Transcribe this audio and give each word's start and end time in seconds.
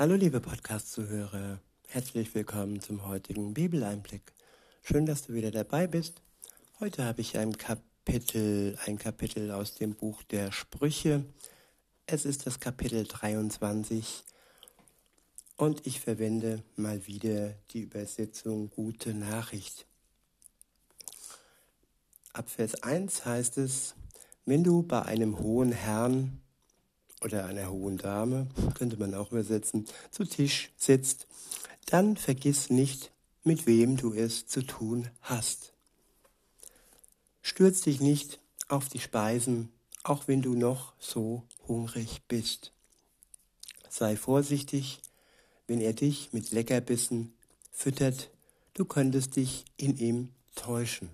Hallo 0.00 0.14
liebe 0.14 0.40
Podcast-Zuhörer, 0.40 1.58
herzlich 1.88 2.32
willkommen 2.32 2.80
zum 2.80 3.04
heutigen 3.08 3.52
Bibeleinblick. 3.52 4.32
Schön, 4.80 5.06
dass 5.06 5.26
du 5.26 5.32
wieder 5.34 5.50
dabei 5.50 5.88
bist. 5.88 6.22
Heute 6.78 7.04
habe 7.04 7.20
ich 7.20 7.36
ein 7.36 7.58
Kapitel, 7.58 8.78
ein 8.86 8.96
Kapitel 8.96 9.50
aus 9.50 9.74
dem 9.74 9.96
Buch 9.96 10.22
der 10.22 10.52
Sprüche. 10.52 11.24
Es 12.06 12.24
ist 12.24 12.46
das 12.46 12.60
Kapitel 12.60 13.08
23 13.08 14.22
und 15.56 15.84
ich 15.84 15.98
verwende 15.98 16.62
mal 16.76 17.08
wieder 17.08 17.56
die 17.72 17.80
Übersetzung 17.80 18.70
Gute 18.70 19.14
Nachricht. 19.14 19.84
Ab 22.32 22.48
Vers 22.48 22.84
1 22.84 23.24
heißt 23.24 23.58
es, 23.58 23.96
wenn 24.46 24.62
du 24.62 24.84
bei 24.84 25.02
einem 25.02 25.40
hohen 25.40 25.72
Herrn 25.72 26.40
oder 27.22 27.46
einer 27.46 27.70
hohen 27.70 27.98
Dame, 27.98 28.48
könnte 28.74 28.96
man 28.96 29.14
auch 29.14 29.32
übersetzen, 29.32 29.86
zu 30.10 30.24
Tisch 30.24 30.70
sitzt, 30.76 31.26
dann 31.86 32.16
vergiss 32.16 32.70
nicht, 32.70 33.10
mit 33.44 33.66
wem 33.66 33.96
du 33.96 34.12
es 34.12 34.46
zu 34.46 34.62
tun 34.62 35.08
hast. 35.22 35.72
Stürz 37.42 37.80
dich 37.80 38.00
nicht 38.00 38.40
auf 38.68 38.88
die 38.88 39.00
Speisen, 39.00 39.70
auch 40.02 40.28
wenn 40.28 40.42
du 40.42 40.54
noch 40.54 40.92
so 40.98 41.44
hungrig 41.66 42.22
bist. 42.28 42.72
Sei 43.88 44.16
vorsichtig, 44.16 45.00
wenn 45.66 45.80
er 45.80 45.92
dich 45.92 46.32
mit 46.32 46.50
Leckerbissen 46.50 47.32
füttert, 47.72 48.30
du 48.74 48.84
könntest 48.84 49.36
dich 49.36 49.64
in 49.76 49.96
ihm 49.96 50.28
täuschen. 50.54 51.10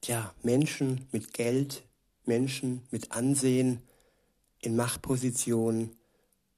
Tja, 0.00 0.34
Menschen 0.42 1.06
mit 1.12 1.34
Geld, 1.34 1.82
Menschen 2.24 2.82
mit 2.90 3.12
Ansehen, 3.12 3.82
in 4.60 4.76
Machtpositionen, 4.76 5.96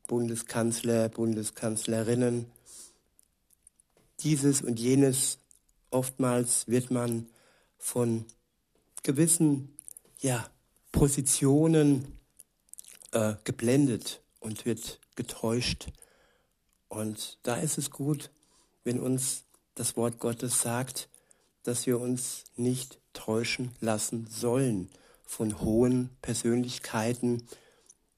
Bundeskanzler, 0.06 1.08
Bundeskanzlerinnen, 1.08 2.46
dieses 4.20 4.62
und 4.62 4.78
jenes. 4.78 5.38
Oftmals 5.90 6.68
wird 6.68 6.90
man 6.90 7.28
von 7.78 8.24
gewissen 9.02 9.74
ja, 10.20 10.48
Positionen 10.92 12.18
äh, 13.12 13.34
geblendet 13.44 14.20
und 14.40 14.66
wird 14.66 15.00
getäuscht. 15.16 15.88
Und 16.88 17.38
da 17.42 17.56
ist 17.56 17.78
es 17.78 17.90
gut, 17.90 18.30
wenn 18.84 19.00
uns 19.00 19.44
das 19.74 19.96
Wort 19.96 20.18
Gottes 20.18 20.60
sagt, 20.60 21.08
dass 21.62 21.86
wir 21.86 22.00
uns 22.00 22.44
nicht 22.56 22.98
täuschen 23.12 23.72
lassen 23.80 24.26
sollen 24.28 24.90
von 25.24 25.60
hohen 25.60 26.10
Persönlichkeiten, 26.22 27.46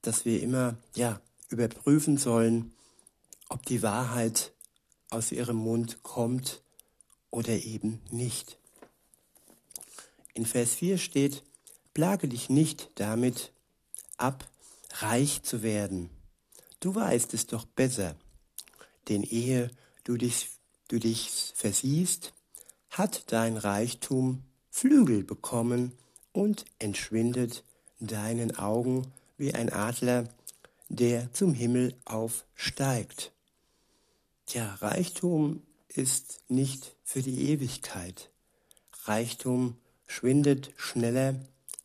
dass 0.03 0.25
wir 0.25 0.41
immer 0.41 0.77
ja 0.93 1.19
überprüfen 1.49 2.17
sollen, 2.17 2.71
ob 3.49 3.65
die 3.65 3.81
Wahrheit 3.81 4.53
aus 5.09 5.31
ihrem 5.31 5.57
Mund 5.57 6.03
kommt 6.03 6.61
oder 7.31 7.53
eben 7.53 8.01
nicht. 8.11 8.57
In 10.33 10.45
Vers 10.45 10.75
4 10.75 10.97
steht, 10.97 11.43
plage 11.93 12.27
dich 12.27 12.49
nicht 12.49 12.89
damit 12.95 13.51
ab, 14.17 14.49
reich 14.93 15.43
zu 15.43 15.63
werden. 15.63 16.09
Du 16.79 16.95
weißt 16.95 17.33
es 17.33 17.47
doch 17.47 17.65
besser, 17.65 18.15
denn 19.09 19.23
ehe 19.23 19.69
du 20.03 20.17
dich, 20.17 20.49
du 20.87 20.99
dich 20.99 21.53
versiehst, 21.55 22.33
hat 22.89 23.31
dein 23.31 23.57
Reichtum 23.57 24.43
Flügel 24.69 25.23
bekommen 25.23 25.93
und 26.31 26.65
entschwindet 26.79 27.63
deinen 27.99 28.57
Augen 28.57 29.13
wie 29.37 29.53
ein 29.53 29.71
Adler, 29.71 30.29
der 30.89 31.33
zum 31.33 31.53
Himmel 31.53 31.95
aufsteigt. 32.05 33.31
Tja, 34.45 34.75
Reichtum 34.75 35.63
ist 35.87 36.41
nicht 36.47 36.95
für 37.03 37.21
die 37.21 37.49
Ewigkeit. 37.49 38.29
Reichtum 39.05 39.77
schwindet 40.07 40.71
schneller 40.75 41.35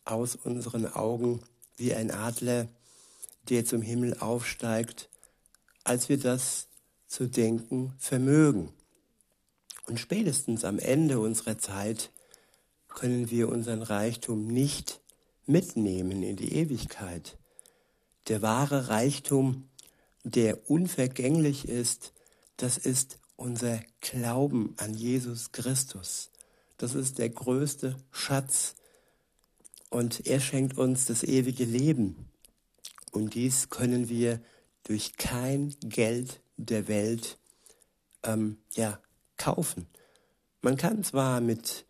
aus 0.04 0.36
unseren 0.36 0.86
Augen 0.86 1.40
wie 1.76 1.94
ein 1.94 2.10
Adler, 2.10 2.68
der 3.48 3.64
zum 3.64 3.82
Himmel 3.82 4.18
aufsteigt, 4.18 5.08
als 5.84 6.08
wir 6.08 6.18
das 6.18 6.68
zu 7.06 7.26
denken 7.26 7.94
vermögen. 7.98 8.72
Und 9.86 9.98
spätestens 9.98 10.64
am 10.64 10.78
Ende 10.78 11.18
unserer 11.18 11.58
Zeit 11.58 12.10
können 12.88 13.30
wir 13.30 13.48
unseren 13.48 13.82
Reichtum 13.82 14.46
nicht 14.46 15.00
mitnehmen 15.48 16.22
in 16.22 16.36
die 16.36 16.54
Ewigkeit. 16.54 17.38
Der 18.28 18.42
wahre 18.42 18.88
Reichtum, 18.88 19.68
der 20.24 20.70
unvergänglich 20.70 21.68
ist, 21.68 22.12
das 22.56 22.76
ist 22.76 23.18
unser 23.36 23.80
Glauben 24.00 24.74
an 24.78 24.94
Jesus 24.94 25.52
Christus. 25.52 26.30
Das 26.76 26.94
ist 26.94 27.18
der 27.18 27.30
größte 27.30 27.96
Schatz. 28.10 28.74
Und 29.90 30.26
er 30.26 30.40
schenkt 30.40 30.76
uns 30.76 31.06
das 31.06 31.22
ewige 31.22 31.64
Leben. 31.64 32.28
Und 33.12 33.34
dies 33.34 33.70
können 33.70 34.08
wir 34.08 34.40
durch 34.82 35.16
kein 35.16 35.74
Geld 35.80 36.40
der 36.56 36.88
Welt 36.88 37.38
ähm, 38.22 38.58
ja, 38.74 39.00
kaufen. 39.36 39.86
Man 40.60 40.76
kann 40.76 41.04
zwar 41.04 41.40
mit 41.40 41.86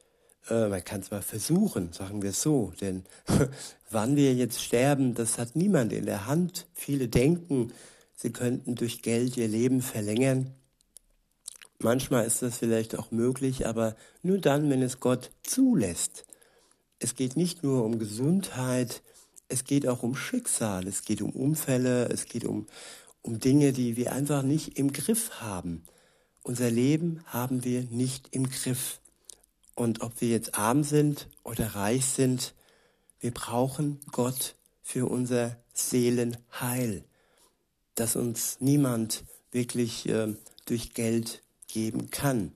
äh, 0.50 0.69
man 0.69 0.84
kann 0.84 1.00
es 1.00 1.10
mal 1.10 1.22
versuchen, 1.22 1.92
sagen 1.92 2.22
wir 2.22 2.32
so, 2.32 2.72
denn 2.81 3.04
wann 3.91 4.16
wir 4.16 4.34
jetzt 4.34 4.62
sterben, 4.62 5.14
das 5.14 5.38
hat 5.38 5.56
niemand 5.56 5.92
in 5.92 6.06
der 6.06 6.26
Hand. 6.26 6.66
Viele 6.75 7.09
denken, 7.09 7.72
sie 8.14 8.32
könnten 8.32 8.75
durch 8.75 9.03
Geld 9.03 9.37
ihr 9.37 9.48
Leben 9.48 9.82
verlängern. 9.82 10.53
Manchmal 11.81 12.26
ist 12.26 12.42
das 12.42 12.58
vielleicht 12.58 12.98
auch 12.98 13.12
möglich, 13.12 13.66
aber 13.66 13.94
nur 14.22 14.38
dann, 14.38 14.69
wenn 14.69 14.82
es 14.82 14.98
Gott 14.98 15.31
zulässt. 15.42 16.25
Es 16.98 17.14
geht 17.14 17.37
nicht 17.37 17.62
nur 17.62 17.84
um 17.84 18.00
Gesundheit, 18.00 19.03
es 19.48 19.64
geht 19.64 19.87
auch 19.87 20.03
um 20.03 20.16
Schicksal, 20.16 20.88
es 20.88 21.03
geht 21.03 21.22
um 21.22 21.31
Unfälle, 21.31 22.08
es 22.08 22.26
geht 22.26 22.44
um, 22.44 22.66
um 23.22 23.38
Dinge, 23.38 23.72
die 23.72 23.97
wir 23.97 24.12
einfach 24.12 24.42
nicht 24.42 24.78
im 24.78 24.92
Griff 24.92 25.41
haben. 25.41 25.84
Unser 26.42 26.70
Leben 26.70 27.22
haben 27.26 27.62
wir 27.62 27.82
nicht 27.84 28.34
im 28.34 28.48
Griff. 28.48 29.00
Und 29.78 30.00
ob 30.00 30.20
wir 30.20 30.28
jetzt 30.28 30.56
arm 30.56 30.82
sind 30.82 31.28
oder 31.44 31.76
reich 31.76 32.04
sind, 32.04 32.52
wir 33.20 33.30
brauchen 33.30 34.00
Gott 34.10 34.56
für 34.82 35.06
unser 35.06 35.56
Seelenheil, 35.72 37.04
das 37.94 38.16
uns 38.16 38.56
niemand 38.58 39.22
wirklich 39.52 40.08
äh, 40.08 40.34
durch 40.66 40.94
Geld 40.94 41.44
geben 41.68 42.10
kann. 42.10 42.50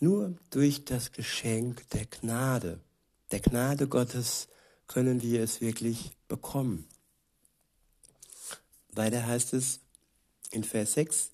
Nur 0.00 0.38
durch 0.48 0.86
das 0.86 1.12
Geschenk 1.12 1.86
der 1.90 2.06
Gnade, 2.06 2.80
der 3.30 3.40
Gnade 3.40 3.86
Gottes, 3.86 4.48
können 4.86 5.20
wir 5.20 5.42
es 5.42 5.60
wirklich 5.60 6.12
bekommen. 6.28 6.88
Weiter 8.92 9.26
heißt 9.26 9.52
es 9.52 9.80
in 10.50 10.64
Vers 10.64 10.94
6, 10.94 11.30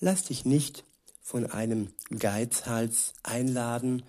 lass 0.00 0.24
dich 0.24 0.44
nicht 0.44 0.82
von 1.22 1.46
einem 1.46 1.92
Geizhals 2.10 3.12
einladen, 3.22 4.02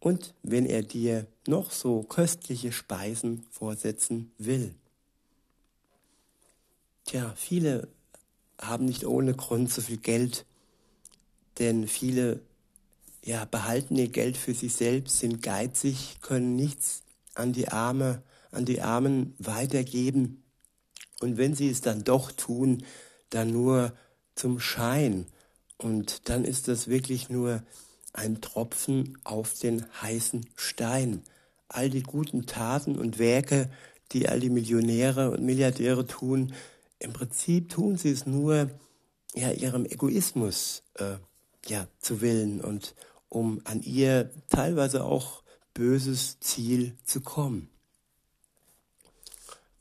und 0.00 0.34
wenn 0.42 0.66
er 0.66 0.82
dir 0.82 1.26
noch 1.46 1.70
so 1.70 2.02
köstliche 2.02 2.72
Speisen 2.72 3.46
vorsetzen 3.50 4.32
will. 4.38 4.74
Tja, 7.04 7.32
viele 7.36 7.88
haben 8.60 8.86
nicht 8.86 9.06
ohne 9.06 9.34
Grund 9.34 9.70
so 9.70 9.82
viel 9.82 9.98
Geld, 9.98 10.44
denn 11.58 11.86
viele 11.86 12.40
ja, 13.24 13.44
behalten 13.44 13.96
ihr 13.96 14.08
Geld 14.08 14.36
für 14.36 14.54
sich 14.54 14.74
selbst, 14.74 15.18
sind 15.18 15.42
geizig, 15.42 16.20
können 16.22 16.56
nichts 16.56 17.02
an 17.34 17.52
die 17.52 17.68
Arme, 17.68 18.22
an 18.50 18.64
die 18.64 18.80
Armen 18.80 19.34
weitergeben. 19.38 20.42
Und 21.20 21.36
wenn 21.36 21.54
sie 21.54 21.68
es 21.68 21.82
dann 21.82 22.04
doch 22.04 22.32
tun, 22.32 22.84
dann 23.28 23.50
nur 23.50 23.92
zum 24.34 24.58
Schein. 24.58 25.26
Und 25.76 26.28
dann 26.28 26.44
ist 26.44 26.68
das 26.68 26.88
wirklich 26.88 27.28
nur 27.28 27.62
ein 28.12 28.40
Tropfen 28.40 29.18
auf 29.24 29.58
den 29.58 29.86
heißen 30.02 30.46
Stein. 30.56 31.22
All 31.68 31.90
die 31.90 32.02
guten 32.02 32.46
Taten 32.46 32.98
und 32.98 33.18
Werke, 33.18 33.70
die 34.12 34.28
all 34.28 34.40
die 34.40 34.50
Millionäre 34.50 35.30
und 35.30 35.42
Milliardäre 35.42 36.06
tun, 36.06 36.52
im 36.98 37.12
Prinzip 37.12 37.70
tun 37.70 37.96
sie 37.96 38.10
es 38.10 38.26
nur 38.26 38.70
ja, 39.34 39.52
ihrem 39.52 39.86
Egoismus 39.86 40.82
äh, 40.94 41.16
ja, 41.66 41.86
zu 42.00 42.20
willen 42.20 42.60
und 42.60 42.94
um 43.28 43.60
an 43.64 43.82
ihr 43.82 44.30
teilweise 44.48 45.04
auch 45.04 45.42
böses 45.72 46.40
Ziel 46.40 46.96
zu 47.04 47.20
kommen. 47.20 47.70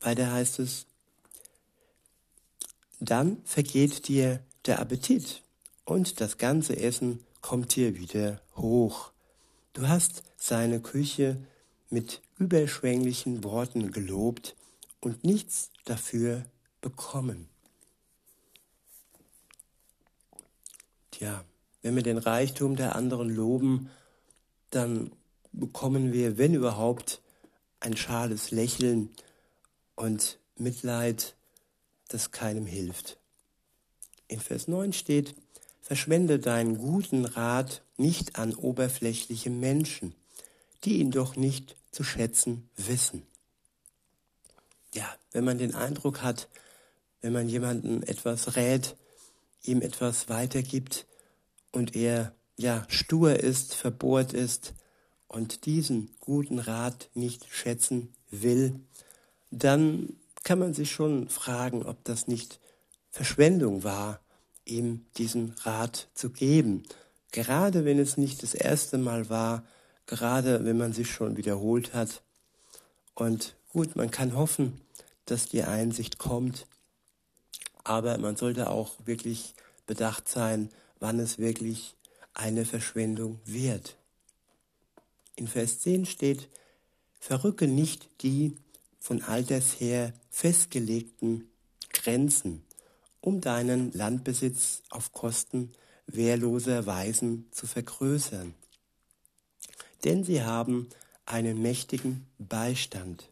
Weiter 0.02 0.32
heißt 0.32 0.60
es, 0.60 0.86
dann 3.00 3.42
vergeht 3.44 4.08
dir 4.08 4.44
der 4.66 4.80
Appetit 4.80 5.42
und 5.84 6.22
das 6.22 6.38
ganze 6.38 6.78
Essen 6.78 7.26
kommt 7.42 7.76
dir 7.76 7.98
wieder 7.98 8.42
hoch. 8.56 9.12
Du 9.74 9.88
hast 9.88 10.24
seine 10.38 10.80
Küche 10.80 11.38
mit 11.90 12.22
überschwänglichen 12.38 13.44
Worten 13.44 13.92
gelobt 13.92 14.56
und 15.00 15.24
nichts 15.24 15.72
dafür 15.86 16.44
bekommen. 16.82 17.50
ja, 21.20 21.44
wenn 21.82 21.96
wir 21.96 22.04
den 22.04 22.18
Reichtum 22.18 22.76
der 22.76 22.96
anderen 22.96 23.30
loben, 23.30 23.90
dann 24.70 25.12
bekommen 25.52 26.14
wir, 26.14 26.38
wenn 26.38 26.54
überhaupt, 26.54 27.22
ein 27.82 27.96
schales 27.96 28.52
Lächeln 28.52 29.10
und 29.96 30.38
Mitleid, 30.58 31.36
das 32.10 32.32
keinem 32.32 32.66
hilft. 32.66 33.18
In 34.28 34.42
Vers 34.42 34.68
9 34.68 34.92
steht, 34.92 35.36
verschwende 35.90 36.38
deinen 36.38 36.78
guten 36.78 37.26
Rat 37.26 37.82
nicht 37.98 38.38
an 38.38 38.54
oberflächliche 38.54 39.50
Menschen, 39.50 40.14
die 40.84 41.00
ihn 41.00 41.10
doch 41.10 41.36
nicht 41.36 41.76
zu 41.90 42.04
schätzen 42.04 42.70
wissen. 42.78 43.24
Ja, 44.94 45.12
wenn 45.32 45.44
man 45.44 45.58
den 45.58 45.74
Eindruck 45.74 46.22
hat, 46.22 46.48
wenn 47.22 47.34
man 47.34 47.50
jemandem 47.50 48.04
etwas 48.04 48.56
rät, 48.56 48.98
ihm 49.64 49.82
etwas 49.82 50.30
weitergibt 50.30 51.08
und 51.72 51.96
er 51.96 52.36
ja 52.56 52.86
stur 52.88 53.40
ist, 53.40 53.74
verbohrt 53.74 54.32
ist 54.32 54.76
und 55.28 55.66
diesen 55.66 56.12
guten 56.20 56.60
Rat 56.60 57.10
nicht 57.16 57.48
schätzen 57.50 58.14
will, 58.30 58.80
dann 59.50 60.18
kann 60.44 60.60
man 60.60 60.76
sich 60.76 60.92
schon 60.92 61.30
fragen, 61.30 61.82
ob 61.82 62.04
das 62.04 62.28
nicht 62.28 62.60
Verschwendung 63.10 63.84
war, 63.84 64.20
ihm 64.70 65.06
diesen 65.18 65.56
Rat 65.64 66.08
zu 66.14 66.30
geben. 66.30 66.84
Gerade 67.32 67.86
wenn 67.86 68.00
es 68.00 68.18
nicht 68.18 68.44
das 68.44 68.54
erste 68.54 68.98
Mal 68.98 69.30
war, 69.30 69.66
gerade 70.06 70.66
wenn 70.66 70.78
man 70.78 70.94
sich 70.94 71.12
schon 71.12 71.38
wiederholt 71.38 71.94
hat. 71.94 72.22
Und 73.14 73.56
gut, 73.70 73.96
man 73.96 74.12
kann 74.12 74.36
hoffen, 74.36 74.82
dass 75.26 75.48
die 75.48 75.64
Einsicht 75.64 76.18
kommt, 76.18 76.66
aber 77.84 78.18
man 78.18 78.36
sollte 78.36 78.70
auch 78.70 78.96
wirklich 79.06 79.54
bedacht 79.86 80.28
sein, 80.28 80.70
wann 81.00 81.20
es 81.20 81.38
wirklich 81.38 81.96
eine 82.34 82.66
Verschwendung 82.66 83.40
wird. 83.46 83.98
In 85.36 85.48
Vers 85.48 85.80
10 85.80 86.06
steht, 86.06 86.50
verrücke 87.20 87.68
nicht 87.68 88.10
die 88.22 88.56
von 89.00 89.22
alters 89.22 89.80
her 89.80 90.14
festgelegten 90.30 91.50
Grenzen, 91.94 92.64
um 93.30 93.42
deinen 93.42 93.92
Landbesitz 93.92 94.82
auf 94.90 95.12
Kosten 95.12 95.72
wehrloser 96.08 96.88
Weisen 96.88 97.46
zu 97.52 97.68
vergrößern. 97.68 98.56
Denn 100.04 100.24
sie 100.24 100.42
haben 100.42 100.90
einen 101.28 101.62
mächtigen 101.62 102.26
Beistand. 102.40 103.30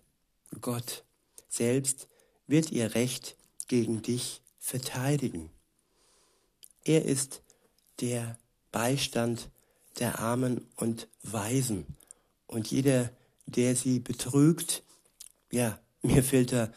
Gott 0.62 1.04
selbst 1.50 2.08
wird 2.46 2.72
ihr 2.72 2.94
Recht 2.94 3.38
gegen 3.68 4.04
dich 4.04 4.44
verteidigen. 4.60 5.50
Er 6.84 7.04
ist 7.04 7.42
der 8.00 8.38
Beistand 8.72 9.50
der 9.98 10.20
Armen 10.20 10.68
und 10.76 11.08
Weisen. 11.24 11.98
Und 12.46 12.70
jeder, 12.70 13.10
der 13.48 13.76
sie 13.76 14.00
betrügt, 14.00 14.84
ja, 15.52 15.80
mir 16.04 16.24
fällt 16.24 16.52
da 16.54 16.72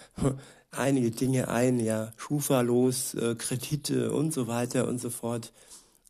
einige 0.71 1.11
Dinge 1.11 1.49
ein, 1.49 1.81
ja, 1.81 2.13
Schufa-los, 2.17 3.15
äh, 3.15 3.35
Kredite 3.35 4.13
und 4.13 4.33
so 4.33 4.47
weiter 4.47 4.87
und 4.87 5.01
so 5.01 5.11
fort. 5.11 5.53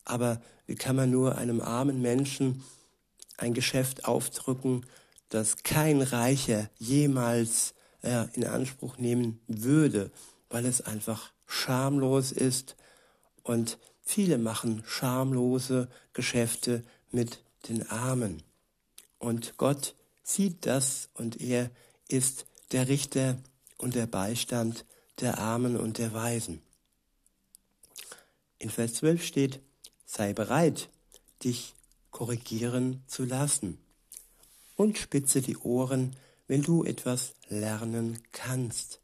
Aber 0.04 0.40
wie 0.66 0.74
kann 0.74 0.96
man 0.96 1.10
nur 1.10 1.36
einem 1.36 1.60
armen 1.60 2.00
Menschen 2.02 2.62
ein 3.38 3.54
Geschäft 3.54 4.04
aufdrücken, 4.04 4.86
das 5.30 5.62
kein 5.62 6.02
Reicher 6.02 6.68
jemals 6.78 7.74
äh, 8.02 8.26
in 8.34 8.44
Anspruch 8.44 8.98
nehmen 8.98 9.40
würde, 9.46 10.10
weil 10.48 10.66
es 10.66 10.80
einfach 10.80 11.30
schamlos 11.46 12.32
ist 12.32 12.76
und 13.42 13.78
viele 14.02 14.38
machen 14.38 14.82
schamlose 14.86 15.88
Geschäfte 16.12 16.84
mit 17.10 17.38
den 17.68 17.88
Armen. 17.88 18.42
Und 19.18 19.56
Gott 19.56 19.94
sieht 20.22 20.66
das 20.66 21.08
und 21.14 21.40
er 21.40 21.70
ist 22.08 22.46
der 22.72 22.88
Richter 22.88 23.36
und 23.80 23.94
der 23.94 24.06
Beistand 24.06 24.84
der 25.20 25.38
Armen 25.38 25.76
und 25.76 25.98
der 25.98 26.12
Weisen. 26.12 26.62
In 28.58 28.70
Vers 28.70 28.94
12 28.94 29.24
steht, 29.24 29.60
sei 30.04 30.32
bereit, 30.32 30.90
dich 31.42 31.74
korrigieren 32.10 33.02
zu 33.06 33.24
lassen 33.24 33.78
und 34.76 34.98
spitze 34.98 35.40
die 35.40 35.56
Ohren, 35.56 36.16
wenn 36.46 36.62
du 36.62 36.84
etwas 36.84 37.34
lernen 37.48 38.18
kannst. 38.32 39.00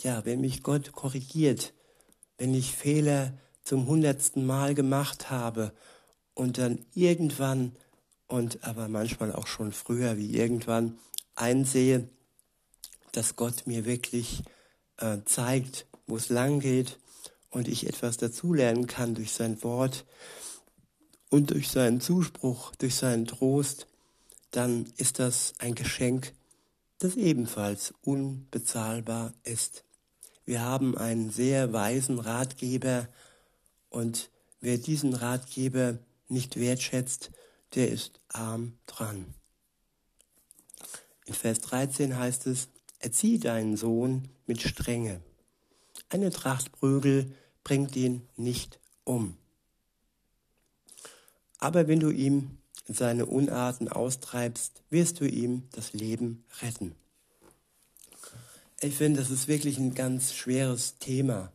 Ja, 0.00 0.24
wenn 0.24 0.40
mich 0.40 0.62
Gott 0.62 0.92
korrigiert, 0.92 1.72
wenn 2.38 2.54
ich 2.54 2.72
Fehler 2.72 3.32
zum 3.64 3.86
hundertsten 3.86 4.44
Mal 4.46 4.74
gemacht 4.74 5.30
habe 5.30 5.72
und 6.34 6.58
dann 6.58 6.84
irgendwann 6.94 7.76
und 8.26 8.64
aber 8.64 8.88
manchmal 8.88 9.32
auch 9.32 9.46
schon 9.46 9.72
früher 9.72 10.16
wie 10.16 10.36
irgendwann 10.36 10.98
einsehe, 11.34 12.08
dass 13.12 13.36
Gott 13.36 13.66
mir 13.66 13.84
wirklich 13.84 14.42
äh, 14.98 15.18
zeigt, 15.24 15.86
wo 16.06 16.16
es 16.16 16.28
lang 16.28 16.60
geht 16.60 16.98
und 17.50 17.68
ich 17.68 17.86
etwas 17.86 18.16
dazulernen 18.16 18.86
kann 18.86 19.14
durch 19.14 19.32
sein 19.32 19.62
Wort 19.62 20.04
und 21.30 21.50
durch 21.50 21.70
seinen 21.70 22.00
Zuspruch, 22.00 22.74
durch 22.76 22.94
seinen 22.94 23.26
Trost, 23.26 23.86
dann 24.50 24.86
ist 24.96 25.18
das 25.18 25.54
ein 25.58 25.74
Geschenk, 25.74 26.32
das 26.98 27.16
ebenfalls 27.16 27.94
unbezahlbar 28.02 29.32
ist. 29.44 29.84
Wir 30.44 30.60
haben 30.62 30.96
einen 30.98 31.30
sehr 31.30 31.72
weisen 31.72 32.18
Ratgeber 32.18 33.08
und 33.88 34.30
wer 34.60 34.78
diesen 34.78 35.14
Ratgeber 35.14 35.98
nicht 36.28 36.58
wertschätzt, 36.58 37.30
der 37.74 37.90
ist 37.90 38.20
arm 38.28 38.78
dran. 38.86 39.34
In 41.26 41.34
Vers 41.34 41.60
13 41.60 42.16
heißt 42.16 42.46
es, 42.46 42.68
erzieh 43.02 43.38
deinen 43.38 43.76
Sohn 43.76 44.28
mit 44.46 44.62
Strenge. 44.62 45.20
Eine 46.08 46.30
Tracht 46.30 46.72
Prügel 46.72 47.34
bringt 47.64 47.94
ihn 47.96 48.22
nicht 48.36 48.78
um. 49.04 49.36
Aber 51.58 51.88
wenn 51.88 52.00
du 52.00 52.10
ihm 52.10 52.58
seine 52.86 53.26
Unarten 53.26 53.88
austreibst, 53.88 54.82
wirst 54.90 55.20
du 55.20 55.28
ihm 55.28 55.68
das 55.72 55.92
Leben 55.92 56.44
retten. 56.60 56.94
Ich 58.80 58.96
finde, 58.96 59.20
das 59.20 59.30
ist 59.30 59.46
wirklich 59.46 59.78
ein 59.78 59.94
ganz 59.94 60.34
schweres 60.34 60.98
Thema, 60.98 61.52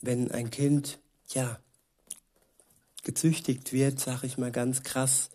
wenn 0.00 0.30
ein 0.32 0.50
Kind, 0.50 0.98
ja, 1.28 1.60
gezüchtigt 3.04 3.72
wird, 3.72 4.00
sag 4.00 4.24
ich 4.24 4.38
mal 4.38 4.52
ganz 4.52 4.82
krass, 4.82 5.30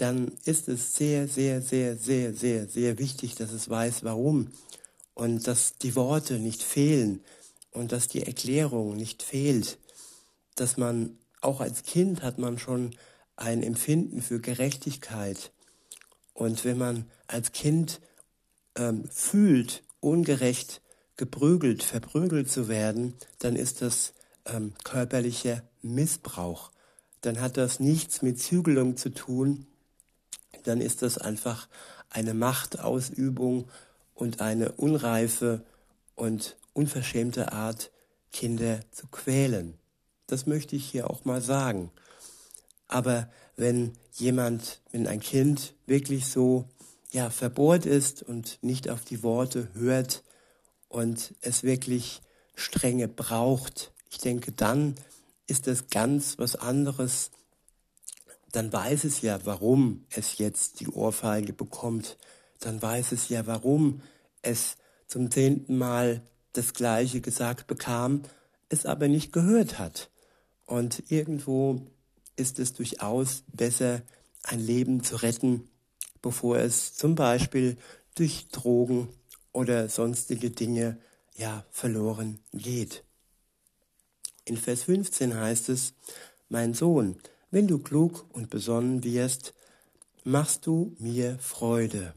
dann 0.00 0.32
ist 0.44 0.68
es 0.68 0.94
sehr, 0.96 1.28
sehr, 1.28 1.62
sehr, 1.62 1.96
sehr, 1.96 2.32
sehr, 2.34 2.66
sehr 2.66 2.98
wichtig, 2.98 3.34
dass 3.34 3.52
es 3.52 3.68
weiß, 3.68 4.04
warum. 4.04 4.52
Und 5.14 5.46
dass 5.46 5.78
die 5.78 5.94
Worte 5.96 6.38
nicht 6.38 6.62
fehlen 6.62 7.22
und 7.70 7.92
dass 7.92 8.08
die 8.08 8.22
Erklärung 8.22 8.96
nicht 8.96 9.22
fehlt, 9.22 9.78
dass 10.56 10.76
man 10.76 11.18
auch 11.40 11.60
als 11.60 11.82
Kind 11.84 12.22
hat 12.22 12.38
man 12.38 12.58
schon 12.58 12.94
ein 13.36 13.62
Empfinden 13.62 14.22
für 14.22 14.40
Gerechtigkeit. 14.40 15.52
Und 16.34 16.64
wenn 16.64 16.78
man 16.78 17.10
als 17.26 17.52
Kind 17.52 18.00
ähm, 18.76 19.08
fühlt, 19.10 19.82
ungerecht 20.00 20.80
geprügelt, 21.16 21.82
verprügelt 21.82 22.50
zu 22.50 22.68
werden, 22.68 23.14
dann 23.38 23.56
ist 23.56 23.82
das 23.82 24.12
ähm, 24.44 24.74
körperlicher 24.84 25.62
Missbrauch. 25.82 26.70
Dann 27.22 27.40
hat 27.40 27.56
das 27.56 27.80
nichts 27.80 28.22
mit 28.22 28.40
Zügelung 28.40 28.96
zu 28.96 29.10
tun, 29.10 29.66
dann 30.64 30.80
ist 30.80 31.02
das 31.02 31.18
einfach 31.18 31.68
eine 32.10 32.34
Machtausübung 32.34 33.68
und 34.14 34.40
eine 34.40 34.72
unreife 34.72 35.62
und 36.14 36.56
unverschämte 36.72 37.52
Art, 37.52 37.90
Kinder 38.32 38.80
zu 38.90 39.06
quälen. 39.06 39.78
Das 40.26 40.46
möchte 40.46 40.76
ich 40.76 40.86
hier 40.86 41.10
auch 41.10 41.24
mal 41.24 41.40
sagen. 41.40 41.90
Aber 42.88 43.28
wenn 43.56 43.92
jemand, 44.12 44.80
wenn 44.92 45.06
ein 45.06 45.20
Kind 45.20 45.74
wirklich 45.86 46.26
so 46.26 46.68
ja 47.12 47.30
verbohrt 47.30 47.86
ist 47.86 48.22
und 48.22 48.58
nicht 48.62 48.88
auf 48.90 49.04
die 49.04 49.22
Worte 49.22 49.68
hört 49.74 50.22
und 50.88 51.34
es 51.40 51.62
wirklich 51.62 52.22
strenge 52.54 53.08
braucht, 53.08 53.92
ich 54.10 54.18
denke, 54.18 54.52
dann 54.52 54.94
ist 55.46 55.68
es 55.68 55.88
ganz 55.88 56.38
was 56.38 56.56
anderes, 56.56 57.30
dann 58.56 58.72
weiß 58.72 59.04
es 59.04 59.20
ja, 59.20 59.38
warum 59.44 60.06
es 60.08 60.38
jetzt 60.38 60.80
die 60.80 60.88
Ohrfeige 60.88 61.52
bekommt. 61.52 62.16
Dann 62.60 62.80
weiß 62.80 63.12
es 63.12 63.28
ja, 63.28 63.46
warum 63.46 64.00
es 64.40 64.78
zum 65.06 65.30
zehnten 65.30 65.76
Mal 65.76 66.22
das 66.54 66.72
Gleiche 66.72 67.20
gesagt 67.20 67.66
bekam, 67.66 68.22
es 68.70 68.86
aber 68.86 69.08
nicht 69.08 69.30
gehört 69.30 69.78
hat. 69.78 70.10
Und 70.64 71.02
irgendwo 71.10 71.82
ist 72.36 72.58
es 72.58 72.72
durchaus 72.72 73.44
besser, 73.52 74.00
ein 74.42 74.60
Leben 74.60 75.04
zu 75.04 75.16
retten, 75.16 75.68
bevor 76.22 76.56
es 76.56 76.94
zum 76.94 77.14
Beispiel 77.14 77.76
durch 78.14 78.48
Drogen 78.48 79.08
oder 79.52 79.90
sonstige 79.90 80.48
Dinge 80.48 80.96
ja 81.34 81.66
verloren 81.70 82.38
geht. 82.54 83.04
In 84.46 84.56
Vers 84.56 84.84
15 84.84 85.34
heißt 85.34 85.68
es, 85.68 85.92
mein 86.48 86.72
Sohn, 86.72 87.18
wenn 87.50 87.66
du 87.66 87.78
klug 87.78 88.26
und 88.32 88.50
besonnen 88.50 89.04
wirst, 89.04 89.54
machst 90.24 90.66
du 90.66 90.94
mir 90.98 91.38
Freude. 91.38 92.14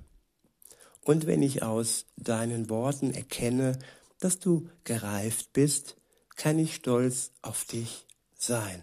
Und 1.02 1.26
wenn 1.28 1.42
ich 1.42 1.64
aus 1.64 2.06
deinen 2.18 2.70
Worten 2.70 3.14
erkenne, 3.14 3.80
dass 4.20 4.40
du 4.40 4.70
gereift 4.84 5.54
bist, 5.54 5.96
kann 6.36 6.60
ich 6.60 6.76
stolz 6.76 7.32
auf 7.42 7.66
dich 7.66 8.06
sein. 8.38 8.82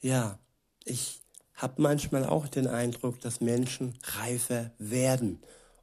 Ja, 0.00 0.38
ich 0.84 1.20
habe 1.54 1.82
manchmal 1.82 2.24
auch 2.24 2.48
den 2.48 2.66
Eindruck, 2.66 3.20
dass 3.20 3.40
Menschen 3.40 3.98
reifer 4.02 4.70
werden. 4.78 5.40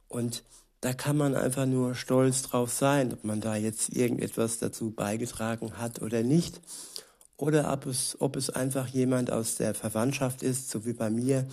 Und 0.08 0.42
da 0.80 0.92
kann 0.92 1.16
man 1.16 1.34
einfach 1.34 1.66
nur 1.66 1.94
stolz 1.94 2.42
drauf 2.42 2.72
sein, 2.72 3.12
ob 3.12 3.24
man 3.24 3.40
da 3.40 3.56
jetzt 3.56 3.90
irgendetwas 3.90 4.58
dazu 4.58 4.90
beigetragen 4.90 5.78
hat 5.78 6.02
oder 6.02 6.22
nicht. 6.22 6.60
Oder 7.38 7.72
ob 7.72 7.86
es, 7.86 8.20
ob 8.20 8.34
es 8.36 8.50
einfach 8.50 8.88
jemand 8.88 9.30
aus 9.30 9.54
der 9.54 9.72
Verwandtschaft 9.72 10.42
ist, 10.42 10.70
so 10.70 10.84
wie 10.84 10.92
bei 10.92 11.08
mir, 11.08 11.46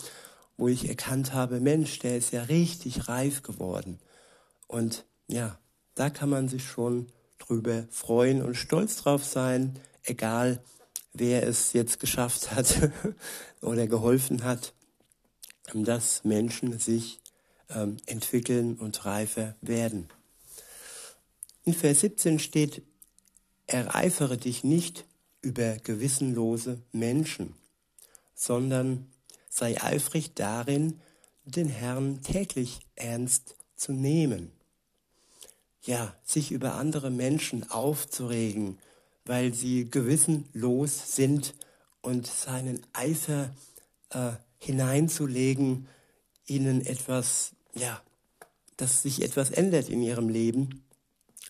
wo 0.57 0.67
ich 0.67 0.89
erkannt 0.89 1.33
habe, 1.33 1.59
Mensch, 1.59 1.99
der 1.99 2.17
ist 2.17 2.33
ja 2.33 2.43
richtig 2.43 3.07
reif 3.07 3.43
geworden. 3.43 3.99
Und 4.67 5.05
ja, 5.27 5.59
da 5.93 6.09
kann 6.09 6.29
man 6.29 6.49
sich 6.49 6.65
schon 6.65 7.07
drüber 7.37 7.85
freuen 7.91 8.41
und 8.41 8.55
stolz 8.55 8.97
drauf 8.97 9.23
sein, 9.23 9.79
egal 10.03 10.59
wer 11.13 11.47
es 11.47 11.73
jetzt 11.73 11.99
geschafft 11.99 12.51
hat 12.51 12.91
oder 13.61 13.85
geholfen 13.85 14.43
hat, 14.43 14.73
dass 15.73 16.23
Menschen 16.23 16.79
sich 16.79 17.19
ähm, 17.69 17.97
entwickeln 18.07 18.75
und 18.75 19.05
reifer 19.05 19.55
werden. 19.61 20.09
In 21.63 21.73
Vers 21.73 21.99
17 21.99 22.39
steht, 22.39 22.81
ereifere 23.67 24.37
dich 24.37 24.63
nicht 24.63 25.05
über 25.45 25.77
gewissenlose 25.77 26.81
Menschen, 26.91 27.53
sondern 28.33 29.07
sei 29.47 29.81
eifrig 29.81 30.33
darin, 30.33 30.99
den 31.45 31.69
Herrn 31.69 32.23
täglich 32.23 32.79
ernst 32.95 33.55
zu 33.75 33.93
nehmen. 33.93 34.51
Ja, 35.83 36.15
sich 36.23 36.51
über 36.51 36.75
andere 36.75 37.11
Menschen 37.11 37.69
aufzuregen, 37.69 38.79
weil 39.23 39.53
sie 39.53 39.87
gewissenlos 39.89 41.15
sind 41.15 41.53
und 42.01 42.25
seinen 42.25 42.81
Eifer 42.93 43.53
äh, 44.09 44.31
hineinzulegen, 44.57 45.87
ihnen 46.47 46.83
etwas, 46.83 47.51
ja, 47.75 48.01
dass 48.77 49.03
sich 49.03 49.21
etwas 49.21 49.51
ändert 49.51 49.89
in 49.89 50.01
ihrem 50.01 50.27
Leben. 50.27 50.83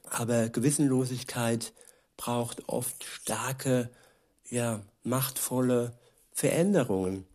Aber 0.03 0.49
Gewissenlosigkeit 0.49 1.73
braucht 2.17 2.67
oft 2.69 3.03
starke, 3.03 3.89
ja, 4.49 4.81
machtvolle 5.03 5.97
Veränderungen. 6.31 7.25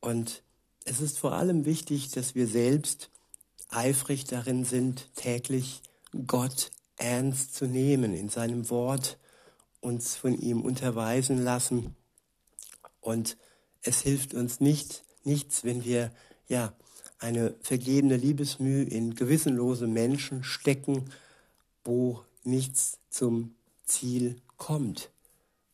Und 0.00 0.42
es 0.84 1.00
ist 1.00 1.18
vor 1.18 1.32
allem 1.32 1.64
wichtig, 1.64 2.10
dass 2.10 2.34
wir 2.34 2.46
selbst 2.46 3.10
eifrig 3.68 4.24
darin 4.24 4.64
sind, 4.64 5.14
täglich 5.14 5.82
Gott 6.26 6.70
ernst 6.96 7.54
zu 7.54 7.66
nehmen, 7.66 8.14
in 8.14 8.28
seinem 8.28 8.68
Wort 8.70 9.18
uns 9.80 10.16
von 10.16 10.38
ihm 10.38 10.62
unterweisen 10.62 11.42
lassen. 11.42 11.96
Und 13.00 13.36
es 13.82 14.00
hilft 14.00 14.34
uns 14.34 14.60
nicht, 14.60 15.04
nichts, 15.24 15.64
wenn 15.64 15.84
wir, 15.84 16.10
ja, 16.48 16.72
eine 17.18 17.54
vergebene 17.60 18.16
Liebesmühe 18.16 18.82
in 18.84 19.14
gewissenlose 19.14 19.86
Menschen 19.86 20.42
stecken, 20.42 21.10
wo 21.84 22.24
nichts 22.44 22.98
zum 23.10 23.54
Ziel 23.90 24.40
kommt. 24.56 25.10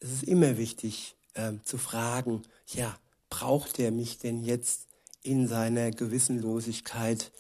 Es 0.01 0.11
ist 0.13 0.25
immer 0.25 0.57
wichtig 0.57 1.17
äh, 1.35 1.53
zu 1.65 1.79
fragen, 1.79 2.43
ja, 2.69 2.99
braucht 3.29 3.79
er 3.79 3.91
mich 3.91 4.19
denn 4.19 4.43
jetzt 4.43 4.87
in 5.23 5.49
seiner 5.49 5.91
Gewissenlosigkeit 5.91 7.33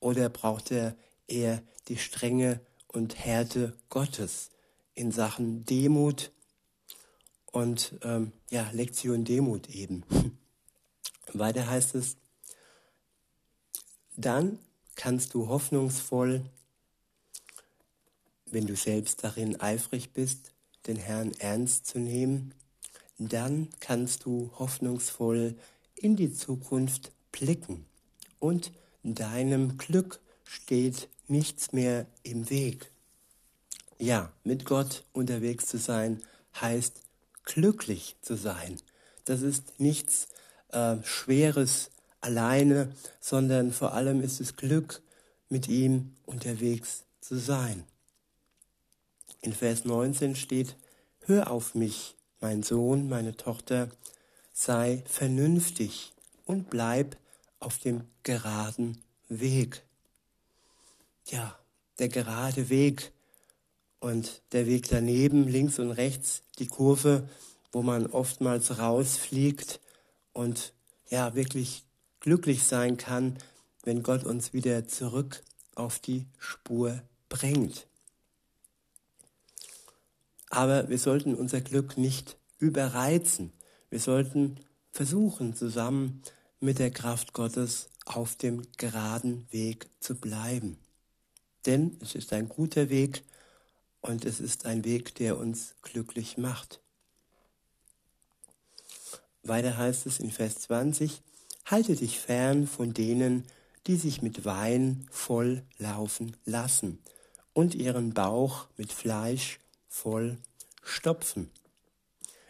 oder 0.00 0.28
braucht 0.28 0.70
er 0.70 0.96
eher 1.26 1.62
die 1.88 1.98
Strenge 1.98 2.60
und 2.88 3.18
Härte 3.18 3.76
Gottes 3.88 4.50
in 4.94 5.12
Sachen 5.12 5.64
Demut 5.64 6.30
und 7.52 7.94
ähm, 8.02 8.32
ja, 8.50 8.68
Lektion 8.72 9.24
Demut 9.24 9.68
eben. 9.68 10.04
Weiter 11.32 11.68
heißt 11.68 11.94
es, 11.94 12.16
dann 14.16 14.58
kannst 14.94 15.34
du 15.34 15.48
hoffnungsvoll, 15.48 16.44
wenn 18.56 18.66
du 18.66 18.74
selbst 18.74 19.22
darin 19.22 19.60
eifrig 19.60 20.14
bist, 20.14 20.50
den 20.86 20.96
Herrn 20.96 21.32
ernst 21.40 21.88
zu 21.88 21.98
nehmen, 21.98 22.54
dann 23.18 23.68
kannst 23.80 24.24
du 24.24 24.50
hoffnungsvoll 24.58 25.56
in 25.94 26.16
die 26.16 26.32
Zukunft 26.32 27.12
blicken 27.32 27.84
und 28.38 28.72
deinem 29.02 29.76
Glück 29.76 30.20
steht 30.44 31.10
nichts 31.28 31.74
mehr 31.74 32.06
im 32.22 32.48
Weg. 32.48 32.90
Ja, 33.98 34.32
mit 34.42 34.64
Gott 34.64 35.04
unterwegs 35.12 35.66
zu 35.66 35.76
sein 35.76 36.22
heißt 36.58 37.02
glücklich 37.44 38.16
zu 38.22 38.38
sein. 38.38 38.78
Das 39.26 39.42
ist 39.42 39.80
nichts 39.80 40.28
äh, 40.68 40.96
Schweres 41.02 41.90
alleine, 42.22 42.90
sondern 43.20 43.70
vor 43.70 43.92
allem 43.92 44.22
ist 44.22 44.40
es 44.40 44.56
Glück, 44.56 45.02
mit 45.50 45.68
ihm 45.68 46.16
unterwegs 46.24 47.04
zu 47.20 47.36
sein. 47.36 47.84
In 49.46 49.52
Vers 49.52 49.84
19 49.84 50.34
steht, 50.34 50.74
Hör 51.20 51.52
auf 51.52 51.76
mich, 51.76 52.16
mein 52.40 52.64
Sohn, 52.64 53.08
meine 53.08 53.36
Tochter, 53.36 53.90
sei 54.52 55.04
vernünftig 55.06 56.12
und 56.46 56.68
bleib 56.68 57.16
auf 57.60 57.78
dem 57.78 58.08
geraden 58.24 59.00
Weg. 59.28 59.84
Ja, 61.26 61.56
der 62.00 62.08
gerade 62.08 62.70
Weg 62.70 63.12
und 64.00 64.42
der 64.50 64.66
Weg 64.66 64.88
daneben, 64.88 65.46
links 65.46 65.78
und 65.78 65.92
rechts, 65.92 66.42
die 66.58 66.66
Kurve, 66.66 67.28
wo 67.70 67.82
man 67.82 68.08
oftmals 68.08 68.80
rausfliegt 68.80 69.78
und 70.32 70.72
ja, 71.08 71.36
wirklich 71.36 71.84
glücklich 72.18 72.64
sein 72.64 72.96
kann, 72.96 73.38
wenn 73.84 74.02
Gott 74.02 74.24
uns 74.24 74.52
wieder 74.52 74.88
zurück 74.88 75.44
auf 75.76 76.00
die 76.00 76.26
Spur 76.36 77.00
bringt. 77.28 77.86
Aber 80.50 80.88
wir 80.88 80.98
sollten 80.98 81.34
unser 81.34 81.60
Glück 81.60 81.98
nicht 81.98 82.36
überreizen. 82.58 83.52
Wir 83.90 84.00
sollten 84.00 84.60
versuchen, 84.92 85.54
zusammen 85.54 86.22
mit 86.60 86.78
der 86.78 86.90
Kraft 86.90 87.32
Gottes 87.32 87.90
auf 88.04 88.36
dem 88.36 88.62
geraden 88.76 89.46
Weg 89.50 89.88
zu 90.00 90.14
bleiben. 90.14 90.78
Denn 91.66 91.98
es 92.00 92.14
ist 92.14 92.32
ein 92.32 92.48
guter 92.48 92.88
Weg 92.88 93.24
und 94.00 94.24
es 94.24 94.40
ist 94.40 94.66
ein 94.66 94.84
Weg, 94.84 95.16
der 95.16 95.36
uns 95.36 95.74
glücklich 95.82 96.38
macht. 96.38 96.80
Weiter 99.42 99.76
heißt 99.76 100.06
es 100.06 100.18
in 100.18 100.30
Vers 100.30 100.60
20, 100.60 101.22
Halte 101.64 101.96
dich 101.96 102.20
fern 102.20 102.68
von 102.68 102.94
denen, 102.94 103.44
die 103.88 103.96
sich 103.96 104.22
mit 104.22 104.44
Wein 104.44 105.06
voll 105.10 105.64
laufen 105.78 106.36
lassen 106.44 107.00
und 107.52 107.74
ihren 107.74 108.14
Bauch 108.14 108.68
mit 108.76 108.92
Fleisch 108.92 109.58
voll 109.96 110.36
stopfen. 110.82 111.50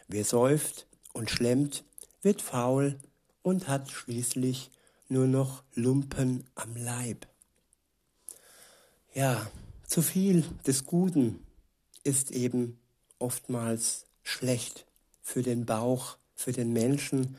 Wer 0.07 0.25
säuft 0.25 0.85
und 1.13 1.31
schlemmt, 1.31 1.83
wird 2.21 2.41
faul 2.41 2.99
und 3.41 3.67
hat 3.67 3.89
schließlich 3.89 4.69
nur 5.07 5.27
noch 5.27 5.63
Lumpen 5.73 6.43
am 6.55 6.75
Leib. 6.75 7.25
Ja, 9.13 9.49
zu 9.85 10.01
viel 10.01 10.43
des 10.65 10.85
Guten 10.85 11.43
ist 12.03 12.31
eben 12.31 12.79
oftmals 13.17 14.05
schlecht 14.23 14.85
für 15.21 15.41
den 15.41 15.65
Bauch, 15.65 16.17
für 16.35 16.51
den 16.51 16.73
Menschen, 16.73 17.37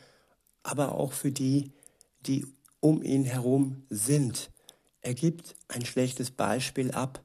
aber 0.62 0.92
auch 0.92 1.12
für 1.12 1.30
die, 1.30 1.70
die 2.20 2.46
um 2.80 3.02
ihn 3.02 3.24
herum 3.24 3.82
sind. 3.90 4.50
Er 5.02 5.14
gibt 5.14 5.54
ein 5.68 5.84
schlechtes 5.84 6.30
Beispiel 6.30 6.92
ab 6.92 7.22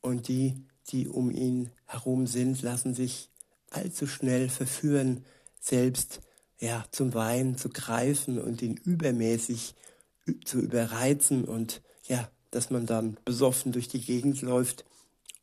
und 0.00 0.28
die, 0.28 0.64
die 0.92 1.08
um 1.08 1.30
ihn 1.30 1.70
herum 1.86 2.26
sind, 2.26 2.62
lassen 2.62 2.94
sich 2.94 3.30
allzu 3.70 4.06
schnell 4.06 4.48
verführen, 4.48 5.24
selbst 5.60 6.20
ja, 6.60 6.84
zum 6.92 7.14
Wein 7.14 7.56
zu 7.56 7.70
greifen 7.70 8.38
und 8.38 8.62
ihn 8.62 8.76
übermäßig 8.76 9.74
zu 10.44 10.60
überreizen 10.60 11.44
und 11.44 11.82
ja, 12.06 12.30
dass 12.50 12.70
man 12.70 12.86
dann 12.86 13.16
besoffen 13.24 13.72
durch 13.72 13.88
die 13.88 14.00
Gegend 14.00 14.42
läuft 14.42 14.84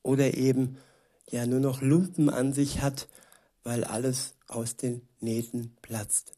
oder 0.03 0.35
eben 0.35 0.77
ja 1.29 1.45
nur 1.45 1.59
noch 1.59 1.81
Lumpen 1.81 2.29
an 2.29 2.53
sich 2.53 2.81
hat, 2.81 3.07
weil 3.63 3.83
alles 3.83 4.35
aus 4.47 4.77
den 4.77 5.01
Nähten 5.19 5.75
platzt. 5.81 6.33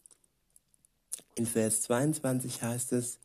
In 1.35 1.45
Vers 1.45 1.81
22 1.83 2.63
heißt 2.63 2.93
es, 2.93 3.19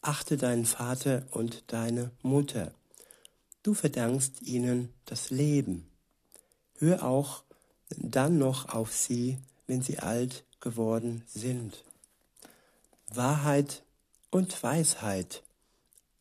achte 0.00 0.36
deinen 0.36 0.66
Vater 0.66 1.26
und 1.30 1.64
deine 1.72 2.10
Mutter. 2.22 2.72
Du 3.64 3.72
verdankst 3.72 4.42
ihnen 4.42 4.92
das 5.06 5.30
Leben. 5.30 5.90
Hör 6.76 7.02
auch 7.02 7.44
dann 7.96 8.36
noch 8.36 8.68
auf 8.68 8.92
sie, 8.92 9.38
wenn 9.66 9.80
sie 9.80 9.98
alt 9.98 10.44
geworden 10.60 11.24
sind. 11.26 11.82
Wahrheit 13.08 13.82
und 14.30 14.62
Weisheit, 14.62 15.42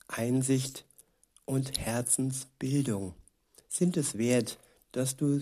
Einsicht 0.08 0.86
und 1.44 1.78
Herzensbildung 1.80 3.14
sind 3.68 3.98
es 3.98 4.18
wert, 4.18 4.58
dass 4.94 5.18
du 5.18 5.42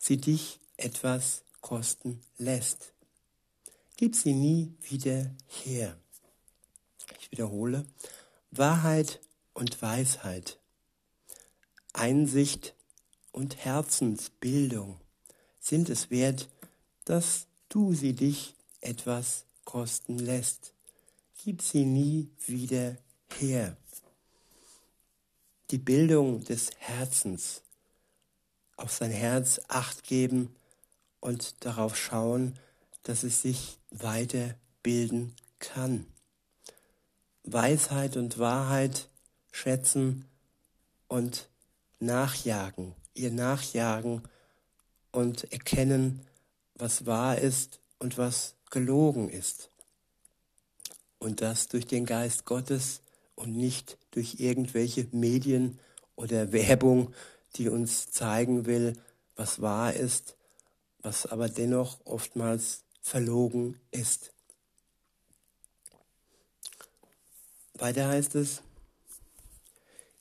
sie 0.00 0.16
dich 0.16 0.58
etwas 0.78 1.44
kosten 1.60 2.20
lässt. 2.38 2.92
Gib 3.96 4.16
sie 4.16 4.32
nie 4.32 4.74
wieder 4.80 5.30
her. 5.46 5.96
Ich 7.20 7.30
wiederhole, 7.30 7.86
Wahrheit 8.50 9.20
und 9.52 9.80
Weisheit, 9.80 10.59
Einsicht 11.92 12.74
und 13.32 13.56
Herzensbildung 13.56 15.00
sind 15.58 15.88
es 15.90 16.10
wert, 16.10 16.48
dass 17.04 17.46
du 17.68 17.94
sie 17.94 18.14
dich 18.14 18.54
etwas 18.80 19.44
kosten 19.64 20.18
lässt. 20.18 20.72
Gib 21.42 21.62
sie 21.62 21.84
nie 21.84 22.30
wieder 22.46 22.96
her. 23.38 23.76
Die 25.70 25.78
Bildung 25.78 26.44
des 26.44 26.70
Herzens, 26.78 27.62
auf 28.76 28.92
sein 28.92 29.10
Herz 29.10 29.60
acht 29.68 30.04
geben 30.04 30.54
und 31.20 31.64
darauf 31.64 31.96
schauen, 31.96 32.58
dass 33.02 33.22
es 33.22 33.42
sich 33.42 33.78
weiterbilden 33.90 35.34
kann. 35.58 36.06
Weisheit 37.44 38.16
und 38.16 38.38
Wahrheit 38.38 39.08
schätzen 39.52 40.26
und 41.08 41.48
nachjagen, 42.00 42.94
ihr 43.14 43.30
nachjagen 43.30 44.22
und 45.12 45.52
erkennen, 45.52 46.26
was 46.74 47.06
wahr 47.06 47.38
ist 47.38 47.80
und 47.98 48.18
was 48.18 48.54
gelogen 48.70 49.28
ist. 49.28 49.70
Und 51.18 51.42
das 51.42 51.68
durch 51.68 51.86
den 51.86 52.06
Geist 52.06 52.46
Gottes 52.46 53.02
und 53.34 53.56
nicht 53.56 53.98
durch 54.10 54.40
irgendwelche 54.40 55.06
Medien 55.12 55.78
oder 56.16 56.52
Werbung, 56.52 57.14
die 57.56 57.68
uns 57.68 58.10
zeigen 58.10 58.66
will, 58.66 58.94
was 59.36 59.60
wahr 59.60 59.92
ist, 59.92 60.36
was 61.02 61.26
aber 61.26 61.48
dennoch 61.48 61.98
oftmals 62.04 62.84
verlogen 63.02 63.80
ist. 63.90 64.32
Weiter 67.74 68.08
heißt 68.08 68.34
es, 68.34 68.62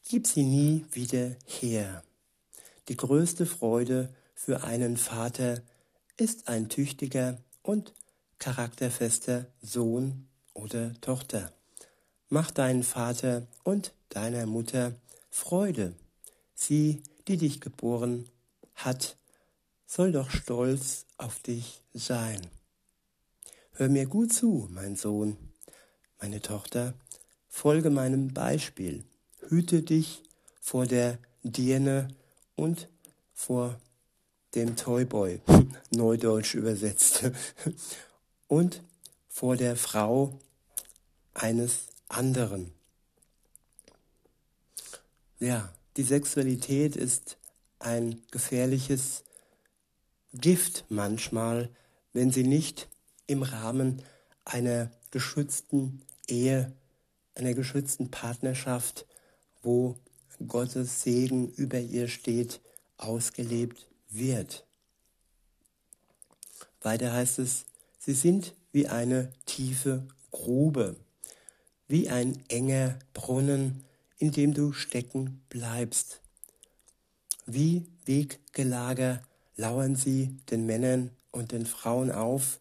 gib 0.09 0.25
sie 0.25 0.43
nie 0.43 0.85
wieder 0.91 1.35
her. 1.45 2.03
Die 2.87 2.97
größte 2.97 3.45
Freude 3.45 4.11
für 4.33 4.63
einen 4.63 4.97
Vater 4.97 5.61
ist 6.17 6.47
ein 6.47 6.67
tüchtiger 6.67 7.37
und 7.61 7.93
charakterfester 8.39 9.45
Sohn 9.61 10.27
oder 10.55 10.99
Tochter. 11.01 11.53
Mach 12.27 12.49
deinen 12.49 12.81
Vater 12.81 13.45
und 13.63 13.93
deiner 14.09 14.47
Mutter 14.47 14.95
Freude. 15.29 15.93
Sie, 16.55 17.03
die 17.27 17.37
dich 17.37 17.61
geboren 17.61 18.27
hat, 18.73 19.15
soll 19.85 20.11
doch 20.11 20.31
stolz 20.31 21.05
auf 21.17 21.39
dich 21.43 21.83
sein. 21.93 22.41
Hör 23.73 23.89
mir 23.89 24.07
gut 24.07 24.33
zu, 24.33 24.67
mein 24.71 24.95
Sohn, 24.95 25.37
meine 26.19 26.41
Tochter, 26.41 26.95
folge 27.47 27.91
meinem 27.91 28.33
Beispiel, 28.33 29.05
hüte 29.49 29.81
dich 29.81 30.23
vor 30.61 30.85
der 30.85 31.17
Dirne 31.43 32.07
und 32.55 32.87
vor 33.33 33.79
dem 34.55 34.75
Toyboy, 34.75 35.41
neudeutsch 35.91 36.55
übersetzt, 36.55 37.23
und 38.47 38.83
vor 39.27 39.55
der 39.55 39.75
Frau 39.75 40.39
eines 41.33 41.87
anderen. 42.07 42.73
Ja, 45.39 45.73
die 45.97 46.03
Sexualität 46.03 46.95
ist 46.95 47.37
ein 47.79 48.21
gefährliches 48.31 49.23
Gift 50.33 50.85
manchmal, 50.89 51.69
wenn 52.13 52.31
sie 52.31 52.43
nicht 52.43 52.89
im 53.27 53.43
Rahmen 53.43 54.01
einer 54.43 54.91
geschützten 55.11 56.01
Ehe, 56.27 56.73
einer 57.35 57.53
geschützten 57.53 58.11
Partnerschaft, 58.11 59.05
wo 59.61 59.95
Gottes 60.47 61.01
Segen 61.01 61.49
über 61.53 61.79
ihr 61.79 62.07
steht, 62.07 62.61
ausgelebt 62.97 63.87
wird. 64.09 64.65
Weiter 66.81 67.11
heißt 67.11 67.39
es, 67.39 67.65
sie 67.97 68.13
sind 68.13 68.53
wie 68.71 68.87
eine 68.87 69.33
tiefe 69.45 70.07
Grube, 70.31 70.95
wie 71.87 72.09
ein 72.09 72.43
enger 72.49 72.97
Brunnen, 73.13 73.83
in 74.17 74.31
dem 74.31 74.53
du 74.53 74.73
stecken 74.73 75.41
bleibst. 75.49 76.21
Wie 77.45 77.87
Weggelager 78.05 79.21
lauern 79.55 79.95
sie 79.95 80.37
den 80.51 80.65
Männern 80.65 81.11
und 81.31 81.51
den 81.51 81.65
Frauen 81.65 82.11
auf 82.11 82.59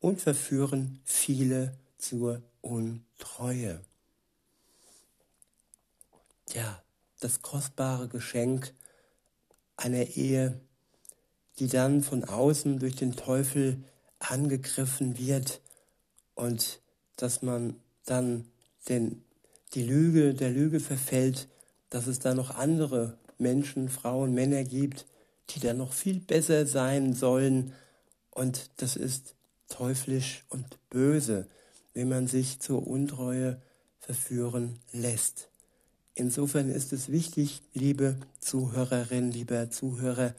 und 0.00 0.20
verführen 0.20 1.00
viele 1.04 1.76
zur 1.98 2.42
Untreue. 2.60 3.80
Ja, 6.52 6.82
das 7.20 7.42
kostbare 7.42 8.08
Geschenk 8.08 8.74
einer 9.76 10.04
Ehe 10.16 10.60
die 11.60 11.68
dann 11.68 12.02
von 12.02 12.24
außen 12.24 12.78
durch 12.78 12.96
den 12.96 13.14
Teufel 13.14 13.76
angegriffen 14.18 15.18
wird 15.18 15.60
und 16.34 16.80
dass 17.16 17.42
man 17.42 17.76
dann 18.06 18.46
den, 18.88 19.22
die 19.74 19.82
Lüge 19.82 20.34
der 20.34 20.50
Lüge 20.50 20.80
verfällt, 20.80 21.48
dass 21.90 22.06
es 22.06 22.18
da 22.18 22.34
noch 22.34 22.50
andere 22.50 23.18
Menschen, 23.36 23.90
Frauen, 23.90 24.32
Männer 24.32 24.64
gibt, 24.64 25.06
die 25.50 25.60
da 25.60 25.74
noch 25.74 25.92
viel 25.92 26.18
besser 26.18 26.66
sein 26.66 27.12
sollen. 27.12 27.74
Und 28.30 28.70
das 28.78 28.96
ist 28.96 29.34
teuflisch 29.68 30.44
und 30.48 30.64
böse, 30.88 31.46
wenn 31.92 32.08
man 32.08 32.26
sich 32.26 32.60
zur 32.60 32.86
Untreue 32.86 33.60
verführen 33.98 34.78
lässt. 34.92 35.49
Insofern 36.20 36.68
ist 36.68 36.92
es 36.92 37.10
wichtig, 37.10 37.62
liebe 37.72 38.14
Zuhörerin, 38.40 39.30
lieber 39.30 39.70
Zuhörer, 39.70 40.34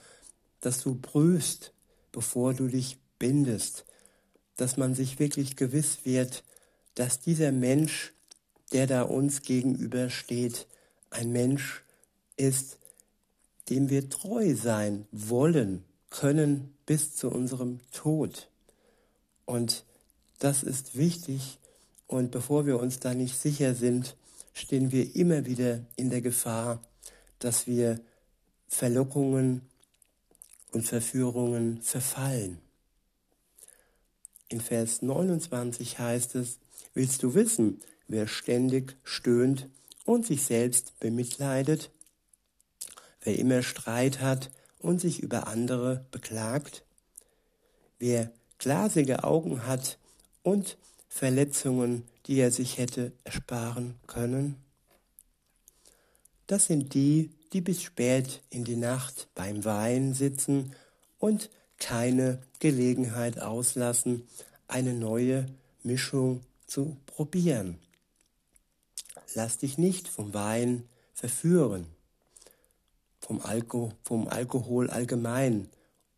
dass 0.60 0.84
du 0.84 0.94
prüfst, 0.94 1.74
bevor 2.12 2.54
du 2.54 2.68
dich 2.68 3.00
bindest, 3.18 3.86
dass 4.58 4.78
man 4.78 4.94
sich 4.94 5.18
wirklich 5.18 5.56
gewiss 5.56 6.02
wird, 6.04 6.44
dass 6.94 7.20
dieser 7.20 7.52
Mensch, 7.52 8.14
der 8.72 8.86
da 8.86 9.02
uns 9.02 9.42
gegenübersteht, 9.42 10.68
ein 11.10 11.32
Mensch 11.32 11.82
ist, 12.38 12.78
dem 13.72 13.90
wir 13.90 14.08
treu 14.08 14.54
sein 14.54 15.08
wollen, 15.12 15.84
können 16.12 16.76
bis 16.86 17.16
zu 17.16 17.28
unserem 17.32 17.80
Tod. 17.92 18.52
Und 19.46 19.84
das 20.38 20.62
ist 20.62 20.96
wichtig. 20.96 21.58
Und 22.06 22.30
bevor 22.30 22.68
wir 22.68 22.80
uns 22.80 23.00
da 23.00 23.16
nicht 23.16 23.36
sicher 23.36 23.74
sind, 23.74 24.16
stehen 24.54 24.92
wir 24.92 25.16
immer 25.16 25.46
wieder 25.46 25.86
in 25.96 26.10
der 26.10 26.22
Gefahr, 26.22 26.82
dass 27.40 27.68
wir 27.68 28.00
Verlockungen 28.68 29.62
und 30.72 30.88
Verführungen 30.88 31.82
verfallen. 31.82 32.60
In 34.48 34.62
Vers 34.62 35.02
29 35.02 36.00
heißt 36.00 36.36
es, 36.36 36.60
willst 36.94 37.24
du 37.24 37.34
wissen, 37.36 37.80
wer 38.08 38.28
ständig 38.28 38.98
stöhnt 39.04 39.70
und 40.06 40.26
sich 40.26 40.44
selbst 40.44 41.00
bemitleidet, 41.00 41.92
wer 43.22 43.38
immer 43.38 43.64
Streit 43.64 44.20
hat 44.20 44.52
und 44.80 45.00
sich 45.00 45.22
über 45.22 45.48
andere 45.48 46.06
beklagt, 46.12 46.84
wer 48.00 48.32
glasige 48.58 49.24
Augen 49.24 49.66
hat 49.66 49.98
und 50.44 50.78
Verletzungen, 51.08 52.04
die 52.28 52.40
er 52.40 52.52
sich 52.52 52.78
hätte 52.78 53.12
ersparen 53.24 54.00
können? 54.08 54.56
Das 56.48 56.66
sind 56.66 56.94
die, 56.94 57.32
die 57.54 57.62
bis 57.62 57.82
spät 57.82 58.42
in 58.50 58.64
die 58.64 58.76
Nacht 58.76 59.28
beim 59.36 59.64
Wein 59.66 60.14
sitzen 60.14 60.74
und 61.18 61.50
keine 61.80 62.42
Gelegenheit 62.60 63.40
auslassen, 63.40 64.28
eine 64.68 64.94
neue 64.94 65.46
Mischung 65.84 66.42
zu 66.68 66.98
probieren. 67.06 67.80
Lass 69.34 69.58
dich 69.58 69.78
nicht 69.78 70.08
vom 70.08 70.34
Wein 70.34 70.88
verführen, 71.14 71.88
vom, 73.20 73.42
Alko 73.42 73.94
vom 74.04 74.28
Alkohol 74.28 74.90
allgemein 74.90 75.70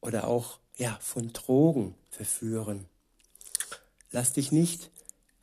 oder 0.02 0.28
auch 0.28 0.60
ja, 0.78 0.98
von 1.02 1.32
Drogen 1.34 1.96
verführen. 2.10 2.86
Lass 4.12 4.34
dich 4.34 4.52
nicht 4.52 4.92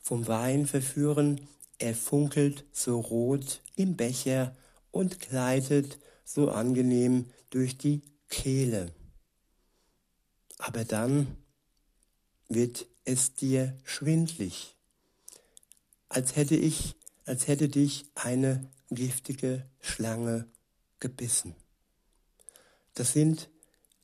vom 0.01 0.27
Wein 0.27 0.65
verführen, 0.67 1.47
er 1.77 1.95
funkelt 1.95 2.65
so 2.71 2.99
rot 2.99 3.61
im 3.75 3.95
Becher 3.95 4.55
und 4.91 5.19
gleitet 5.19 5.99
so 6.23 6.49
angenehm 6.51 7.31
durch 7.49 7.77
die 7.77 8.01
Kehle. 8.29 8.93
Aber 10.57 10.85
dann, 10.85 11.37
wird 12.53 12.85
es 13.05 13.33
dir 13.33 13.77
schwindlig, 13.83 14.75
als 16.09 16.35
hätte 16.35 16.55
ich, 16.55 16.95
als 17.25 17.47
hätte 17.47 17.69
dich 17.69 18.05
eine 18.15 18.69
giftige 18.89 19.65
Schlange 19.79 20.47
gebissen. 20.99 21.55
Das 22.93 23.13
sind 23.13 23.49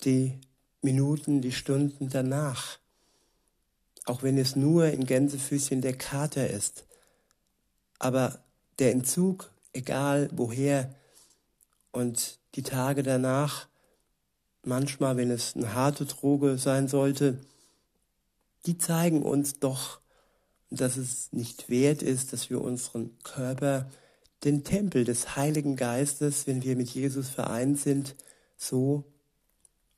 die 0.06 0.40
Minuten, 0.82 1.42
die 1.42 1.52
Stunden 1.52 2.10
danach. 2.10 2.80
Auch 4.08 4.24
wenn 4.24 4.38
es 4.38 4.56
nur 4.56 4.88
in 4.88 5.06
Gänsefüßchen 5.06 5.82
der 5.82 5.98
Kater 5.98 6.50
ist. 6.50 6.86
Aber 8.00 8.40
der 8.80 8.94
Entzug, 8.94 9.52
egal 9.74 10.30
woher, 10.32 10.96
und 11.92 12.40
die 12.56 12.64
Tage 12.64 13.04
danach, 13.04 13.68
manchmal, 14.64 15.18
wenn 15.18 15.30
es 15.30 15.56
eine 15.56 15.74
harte 15.74 16.06
Droge 16.06 16.58
sein 16.58 16.88
sollte, 16.88 17.38
die 18.66 18.78
zeigen 18.78 19.24
uns 19.24 19.60
doch, 19.60 20.00
dass 20.70 20.96
es 20.96 21.34
nicht 21.34 21.70
wert 21.70 22.02
ist, 22.02 22.32
dass 22.32 22.50
wir 22.50 22.62
unseren 22.62 23.18
Körper, 23.24 23.90
den 24.44 24.64
Tempel 24.64 25.04
des 25.04 25.36
Heiligen 25.36 25.76
Geistes, 25.76 26.48
wenn 26.48 26.64
wir 26.64 26.78
mit 26.78 26.90
Jesus 26.90 27.30
vereint 27.30 27.78
sind, 27.78 28.16
so 28.56 29.04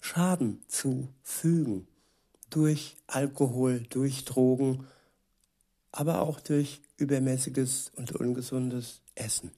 Schaden 0.01 0.63
zufügen. 0.67 1.87
Durch 2.49 2.95
Alkohol, 3.07 3.81
durch 3.89 4.25
Drogen, 4.25 4.87
aber 5.91 6.21
auch 6.21 6.39
durch 6.39 6.81
übermäßiges 6.97 7.91
und 7.95 8.11
ungesundes 8.13 9.01
Essen. 9.15 9.51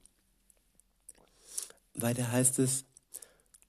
Weiter 1.93 2.31
heißt 2.31 2.59
es, 2.59 2.85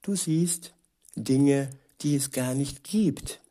du 0.01 0.15
siehst 0.15 0.73
Dinge, 1.15 1.69
die 2.01 2.15
es 2.15 2.31
gar 2.31 2.53
nicht 2.53 2.83
gibt 2.83 3.41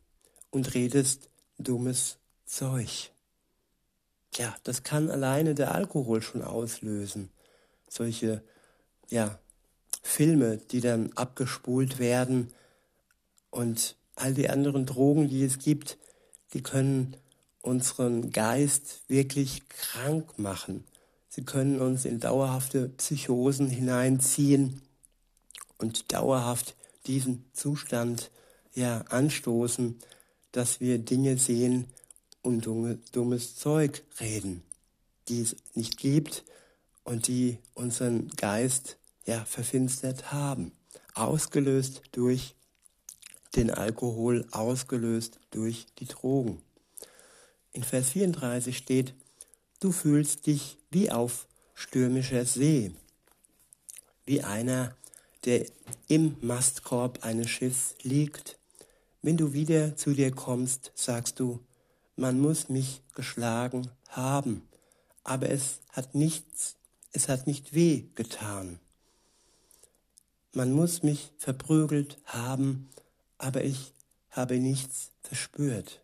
und 0.51 0.75
redest 0.75 1.29
dummes 1.59 2.19
Zeug. 2.45 3.13
Ja, 4.35 4.55
das 4.65 4.83
kann 4.83 5.11
alleine 5.11 5.55
der 5.55 5.75
Alkohol 5.75 6.23
schon 6.23 6.43
auslösen. 6.43 7.31
Solche, 7.89 8.43
ja, 9.11 9.39
Filme, 10.03 10.57
die 10.57 10.81
dann 10.81 11.13
abgespult 11.13 11.99
werden 11.99 12.53
und 13.51 13.97
all 14.15 14.35
die 14.35 14.51
anderen 14.51 14.87
Drogen, 14.87 15.29
die 15.29 15.45
es 15.45 15.59
gibt, 15.59 15.99
die 16.53 16.63
können 16.63 17.17
unseren 17.63 18.33
Geist 18.33 19.03
wirklich 19.09 19.69
krank 19.69 20.39
machen. 20.39 20.85
Sie 21.29 21.45
können 21.45 21.81
uns 21.81 22.05
in 22.05 22.21
dauerhafte 22.21 22.89
Psychosen 22.91 23.69
hineinziehen 23.69 24.83
und 25.79 26.13
dauerhaft 26.13 26.77
diesen 27.07 27.45
Zustand 27.53 28.31
ja 28.75 29.03
anstoßen, 29.09 29.99
dass 30.53 30.81
wir 30.81 30.99
Dinge 30.99 31.39
sehen 31.39 31.87
und 32.43 32.67
dummes 32.67 33.57
Zeug 33.57 34.03
reden, 34.21 34.63
die 35.29 35.41
es 35.41 35.57
nicht 35.75 35.97
gibt 35.97 36.45
und 37.05 37.29
die 37.29 37.59
unseren 37.75 38.29
Geist 38.31 38.99
ja 39.27 39.45
verfinstert 39.45 40.33
haben, 40.33 40.73
ausgelöst 41.15 42.03
durch 42.13 42.55
den 43.57 43.71
Alkohol, 43.71 44.47
ausgelöst 44.51 45.39
durch 45.51 45.87
die 45.99 46.07
Drogen. 46.07 46.63
In 47.73 47.83
Vers 47.83 48.11
34 48.11 48.77
steht, 48.77 49.15
Du 49.81 49.91
fühlst 49.91 50.47
dich 50.47 50.79
wie 50.91 51.11
auf 51.11 51.49
stürmischer 51.75 52.45
See, 52.45 52.93
wie 54.25 54.43
einer, 54.43 54.95
der 55.45 55.67
im 56.07 56.37
Mastkorb 56.41 57.25
eines 57.25 57.51
Schiffs 57.51 57.97
liegt. 58.03 58.59
Wenn 59.23 59.37
du 59.37 59.53
wieder 59.53 59.97
zu 59.97 60.13
dir 60.13 60.31
kommst, 60.31 60.93
sagst 60.95 61.41
du, 61.41 61.59
man 62.15 62.39
muss 62.39 62.69
mich 62.69 63.03
geschlagen 63.15 63.91
haben, 64.09 64.63
aber 65.25 65.51
es 65.51 65.81
hat 65.91 66.15
nichts, 66.15 66.77
es 67.13 67.29
hat 67.29 67.47
nicht 67.49 67.75
weh 67.75 68.05
getan. 68.15 68.79
Man 70.53 70.73
muss 70.73 71.03
mich 71.03 71.33
verprügelt 71.39 72.19
haben, 72.25 72.89
aber 73.43 73.65
ich 73.65 73.93
habe 74.31 74.59
nichts 74.59 75.11
verspürt. 75.21 76.01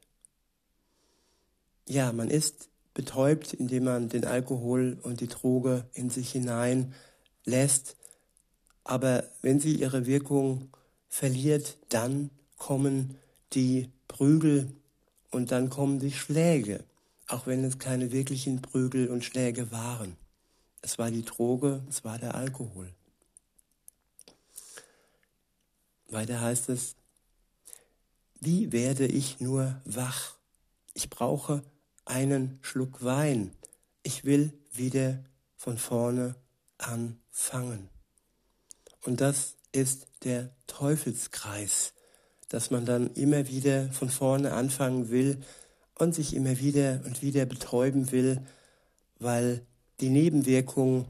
Ja, 1.87 2.13
man 2.13 2.31
ist 2.31 2.69
betäubt, 2.95 3.55
indem 3.55 3.85
man 3.85 4.09
den 4.09 4.25
Alkohol 4.25 4.99
und 5.03 5.21
die 5.21 5.29
Droge 5.29 5.87
in 5.95 6.11
sich 6.11 6.33
hinein 6.33 6.95
lässt. 7.45 7.97
Aber 8.83 9.25
wenn 9.41 9.61
sie 9.61 9.75
ihre 9.75 10.07
Wirkung 10.07 10.71
verliert, 11.09 11.79
dann 11.91 12.31
kommen 12.57 13.17
die 13.53 13.89
Prügel 14.09 14.73
und 15.31 15.53
dann 15.53 15.71
kommen 15.71 16.01
die 16.01 16.13
Schläge, 16.13 16.83
auch 17.29 17.47
wenn 17.47 17.63
es 17.63 17.79
keine 17.79 18.11
wirklichen 18.11 18.63
Prügel 18.63 19.09
und 19.09 19.25
Schläge 19.25 19.71
waren. 19.71 20.17
Es 20.83 20.99
war 20.99 21.11
die 21.11 21.25
Droge, 21.25 21.83
es 21.89 22.03
war 22.03 22.19
der 22.19 22.35
Alkohol. 22.35 22.93
Weiter 26.09 26.41
heißt 26.41 26.71
es, 26.71 26.98
wie 28.41 28.73
werde 28.73 29.07
ich 29.07 29.41
nur 29.41 29.81
wach? 29.85 30.35
Ich 30.95 31.11
brauche 31.11 31.63
einen 32.05 32.59
Schluck 32.63 33.03
Wein. 33.03 33.53
Ich 34.03 34.25
will 34.25 34.53
wieder 34.73 35.19
von 35.57 35.77
vorne 35.77 36.37
anfangen. 36.79 37.89
Und 39.05 39.21
das 39.21 39.55
ist 39.73 40.07
der 40.25 40.51
Teufelskreis, 40.67 41.93
dass 42.49 42.71
man 42.71 42.85
dann 42.85 43.13
immer 43.15 43.49
wieder 43.49 43.93
von 43.93 44.09
vorne 44.09 44.53
anfangen 44.53 45.11
will 45.11 45.43
und 45.95 46.15
sich 46.15 46.35
immer 46.35 46.59
wieder 46.59 47.03
und 47.05 47.23
wieder 47.23 47.45
betäuben 47.45 48.13
will, 48.13 48.41
weil 49.19 49.67
die 50.01 50.11
Nebenwirkungen, 50.11 51.07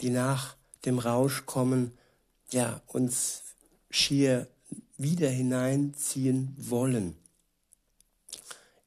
die 0.00 0.10
nach 0.10 0.56
dem 0.84 0.98
Rausch 0.98 1.46
kommen, 1.46 1.92
ja, 2.50 2.82
uns 2.88 3.42
schier 3.90 4.48
wieder 4.96 5.28
hineinziehen 5.28 6.54
wollen. 6.58 7.16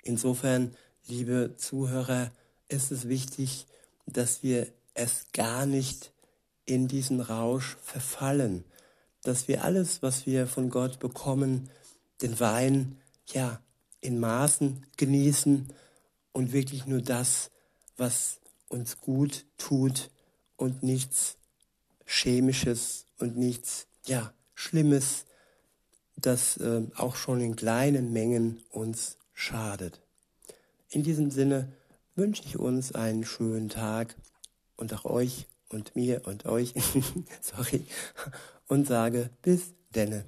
Insofern 0.04 0.76
liebe 1.08 1.56
Zuhörer, 1.58 2.32
ist 2.68 2.92
es 2.92 3.08
wichtig, 3.08 3.68
dass 4.06 4.44
wir 4.44 4.68
es 4.94 5.26
gar 5.34 5.66
nicht 5.66 6.12
in 6.66 6.88
diesen 6.88 7.22
Rausch 7.22 7.78
verfallen, 7.82 8.64
dass 9.22 9.48
wir 9.48 9.64
alles, 9.64 10.02
was 10.02 10.26
wir 10.26 10.48
von 10.48 10.70
Gott 10.70 11.00
bekommen, 11.00 11.70
den 12.22 12.40
Wein, 12.40 12.98
ja, 13.28 13.62
in 14.02 14.20
Maßen 14.20 14.86
genießen 14.98 15.68
und 16.32 16.54
wirklich 16.54 16.86
nur 16.86 17.02
das, 17.02 17.52
was 17.98 18.40
uns 18.68 19.00
gut 19.00 19.46
tut 19.58 20.10
und 20.58 20.84
nichts 20.84 21.38
Chemisches 22.06 23.06
und 23.20 23.38
nichts, 23.38 23.88
ja, 24.06 24.34
Schlimmes, 24.54 25.26
das 26.16 26.58
äh, 26.58 26.84
auch 26.96 27.16
schon 27.16 27.42
in 27.42 27.56
kleinen 27.56 28.14
Mengen 28.14 28.62
uns 28.70 29.18
schadet. 29.34 30.02
In 30.90 31.04
diesem 31.04 31.32
Sinne 31.32 31.72
wünsche 32.16 32.44
ich 32.46 32.58
uns 32.58 32.94
einen 32.94 33.26
schönen 33.26 33.70
Tag 33.70 34.16
und 34.78 34.94
auch 34.94 35.06
euch 35.06 35.48
und 35.70 35.96
mir 35.96 36.26
und 36.26 36.46
euch, 36.46 36.74
sorry, 37.42 37.86
und 38.68 38.88
sage 38.88 39.30
bis 39.42 39.74
denne. 39.94 40.26